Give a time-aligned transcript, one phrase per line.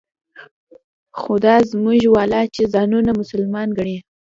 [1.19, 3.97] خو دا زموږ والا چې ځانونه مسلمانان ګڼي.